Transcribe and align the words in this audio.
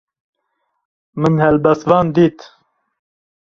Min 1.21 1.35
helbestvan 1.43 2.11
dît. 2.15 2.41